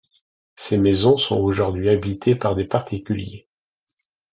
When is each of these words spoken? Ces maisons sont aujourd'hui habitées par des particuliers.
Ces 0.55 0.79
maisons 0.79 1.15
sont 1.19 1.37
aujourd'hui 1.37 1.87
habitées 1.89 2.33
par 2.33 2.55
des 2.55 2.65
particuliers. 2.65 3.47